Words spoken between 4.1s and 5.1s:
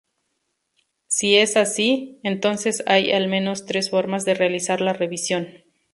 de realizar la